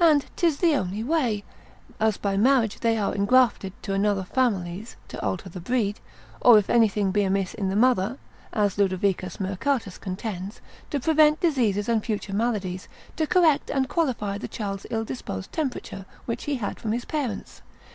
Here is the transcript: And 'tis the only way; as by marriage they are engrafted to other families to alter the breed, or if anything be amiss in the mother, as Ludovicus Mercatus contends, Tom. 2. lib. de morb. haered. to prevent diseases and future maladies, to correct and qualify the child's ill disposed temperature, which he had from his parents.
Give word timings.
And 0.00 0.24
'tis 0.36 0.56
the 0.56 0.74
only 0.74 1.04
way; 1.04 1.44
as 2.00 2.16
by 2.16 2.38
marriage 2.38 2.80
they 2.80 2.96
are 2.96 3.14
engrafted 3.14 3.74
to 3.82 3.94
other 4.08 4.24
families 4.24 4.96
to 5.08 5.22
alter 5.22 5.50
the 5.50 5.60
breed, 5.60 6.00
or 6.40 6.56
if 6.56 6.70
anything 6.70 7.10
be 7.10 7.24
amiss 7.24 7.52
in 7.52 7.68
the 7.68 7.76
mother, 7.76 8.16
as 8.54 8.78
Ludovicus 8.78 9.38
Mercatus 9.38 9.98
contends, 9.98 10.62
Tom. 10.62 10.62
2. 10.62 10.62
lib. 10.62 10.62
de 10.62 10.62
morb. 10.62 10.62
haered. 10.62 10.90
to 10.92 11.00
prevent 11.00 11.40
diseases 11.40 11.88
and 11.90 12.02
future 12.02 12.32
maladies, 12.34 12.88
to 13.16 13.26
correct 13.26 13.68
and 13.68 13.90
qualify 13.90 14.38
the 14.38 14.48
child's 14.48 14.86
ill 14.88 15.04
disposed 15.04 15.52
temperature, 15.52 16.06
which 16.24 16.44
he 16.44 16.54
had 16.54 16.80
from 16.80 16.92
his 16.92 17.04
parents. 17.04 17.60